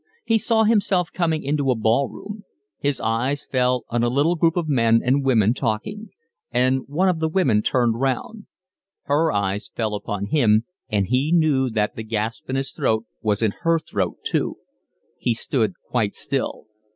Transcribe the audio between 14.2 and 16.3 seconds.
too. He stood quite